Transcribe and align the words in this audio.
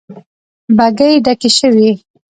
بګۍ 0.77 1.13
ډکې 1.25 1.49
شوې. 1.57 1.91